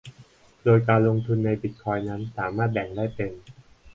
[0.63, 3.31] โดยการลงทุนในบิตคอยน์นั้นสามารถแบ่งได้เป็น